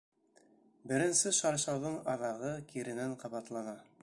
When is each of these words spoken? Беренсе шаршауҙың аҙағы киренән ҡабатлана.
Беренсе 0.91 1.33
шаршауҙың 1.41 2.01
аҙағы 2.15 2.53
киренән 2.73 3.19
ҡабатлана. 3.25 3.81